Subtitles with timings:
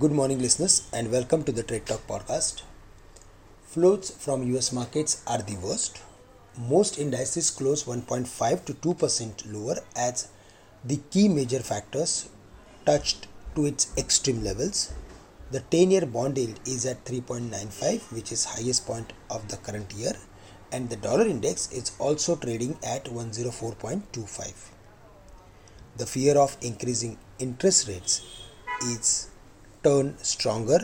[0.00, 2.62] Good morning, listeners, and welcome to the Trade Talk podcast.
[3.62, 6.00] Floats from US markets are the worst.
[6.58, 10.28] Most indices close 1.5 to 2% lower as
[10.84, 12.28] the key major factors
[12.84, 14.92] touched to its extreme levels.
[15.52, 19.94] The 10 year bond yield is at 3.95, which is highest point of the current
[19.94, 20.12] year,
[20.72, 24.52] and the dollar index is also trading at 104.25.
[25.96, 28.20] The fear of increasing interest rates
[28.82, 29.30] is
[29.86, 30.80] turned stronger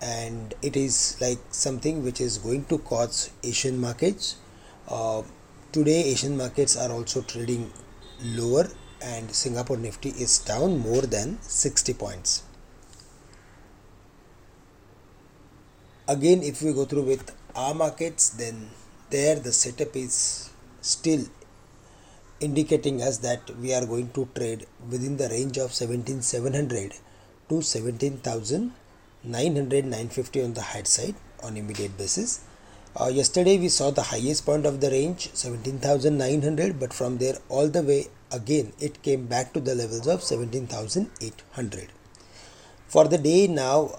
[0.00, 4.36] and it is like something which is going to cause asian markets.
[4.88, 5.22] Uh,
[5.72, 7.70] today asian markets are also trading
[8.38, 8.66] lower
[9.02, 12.42] and singapore nifty is down more than 60 points.
[16.08, 18.70] Again if we go through with our markets then
[19.10, 21.24] there the setup is still
[22.40, 26.94] indicating us that we are going to trade within the range of 17700
[27.50, 32.40] to 17900 on the high side on immediate basis.
[32.98, 37.68] Uh, yesterday we saw the highest point of the range 17900 but from there all
[37.68, 41.88] the way again it came back to the levels of 17800
[42.88, 43.92] for the day now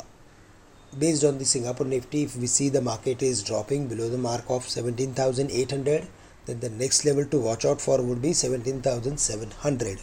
[0.99, 4.43] based on the singapore nifty if we see the market is dropping below the mark
[4.49, 6.05] of 17800
[6.45, 9.99] then the next level to watch out for would be 17700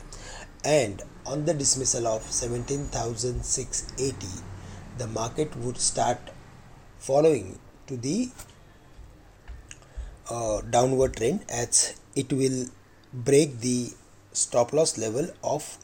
[0.64, 4.26] and on the dismissal of 17680
[4.98, 6.18] the market would start
[6.98, 8.30] following to the
[10.30, 12.66] uh, downward trend as it will
[13.12, 13.90] break the
[14.32, 15.78] stop loss level of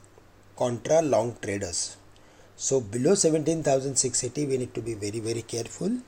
[0.56, 1.96] contra long traders.
[2.56, 5.98] So below 17680 we need to be very very careful.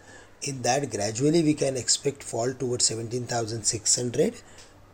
[0.42, 4.34] In that gradually we can expect fall towards 17600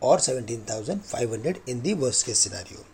[0.01, 2.92] or 17500 in the worst case scenario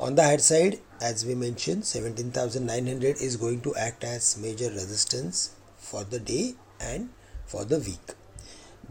[0.00, 5.54] on the higher side as we mentioned 17900 is going to act as major resistance
[5.76, 7.10] for the day and
[7.46, 8.14] for the week.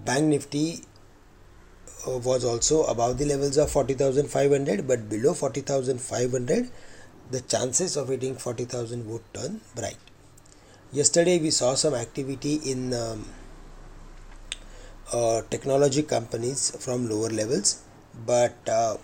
[0.05, 0.83] Bank nifty
[2.07, 6.69] uh, was also above the levels of 40500 but below 40500
[7.31, 9.97] the chances of hitting 40000 would turn bright.
[10.91, 13.25] Yesterday we saw some activity in um,
[15.11, 17.81] uh, technology companies from lower levels
[18.25, 18.97] but uh,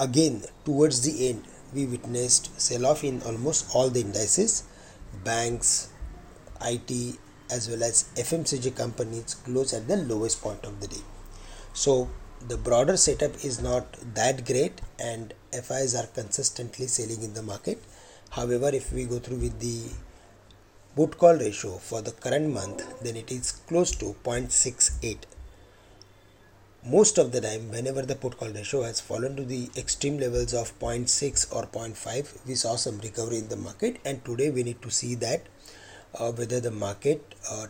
[0.00, 1.44] again towards the end
[1.74, 4.64] we witnessed sell off in almost all the indices.
[5.24, 5.90] Banks
[6.62, 7.18] it
[7.50, 11.04] as well as fmcg companies close at the lowest point of the day.
[11.72, 12.08] So
[12.48, 17.82] the broader setup is not that great and fis are consistently selling in the market.
[18.30, 19.90] However if we go through with the
[20.96, 25.18] put call ratio for the current month then it is close to 0.68
[26.84, 30.54] most of the time whenever the put call ratio has fallen to the extreme levels
[30.54, 33.98] of 0.6 or 0.5 we saw some recovery in the market.
[34.04, 35.42] And today we need to see that
[36.18, 37.66] uh, whether the market uh,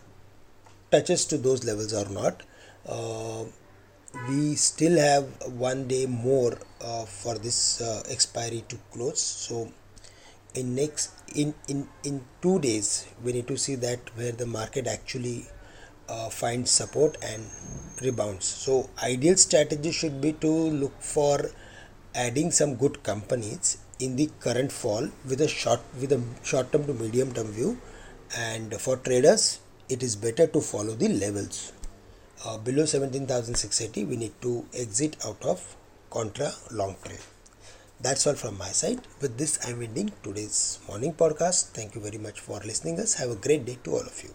[0.92, 2.42] touches to those levels or not.
[2.88, 3.44] Uh,
[4.28, 5.24] we still have
[5.58, 9.20] one day more uh, for this uh, expiry to close.
[9.20, 9.72] So
[10.54, 14.86] in next in in in two days we need to see that where the market
[14.86, 15.46] actually
[16.10, 17.46] uh, finds support and
[18.02, 18.44] rebounds.
[18.44, 20.50] So ideal strategy should be to
[20.82, 21.50] look for
[22.14, 26.86] adding some good companies in the current fall with a short with a short term
[26.86, 27.78] to medium term view.
[28.36, 31.72] And for traders it is better to follow the levels.
[32.44, 35.76] Uh, below 17680 we need to exit out of
[36.10, 37.26] contra long trade.
[38.00, 39.00] That's all from my side.
[39.20, 41.70] With this i'm ending today's morning podcast.
[41.78, 43.14] Thank you very much for listening us.
[43.14, 44.32] Have a great day to all of you